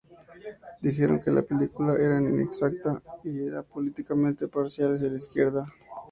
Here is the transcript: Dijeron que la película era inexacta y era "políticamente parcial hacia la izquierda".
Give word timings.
Dijeron 0.81 1.19
que 1.19 1.29
la 1.29 1.43
película 1.43 1.93
era 1.93 2.17
inexacta 2.19 2.99
y 3.23 3.45
era 3.45 3.61
"políticamente 3.61 4.47
parcial 4.47 4.95
hacia 4.95 5.09
la 5.11 5.17
izquierda". 5.19 5.67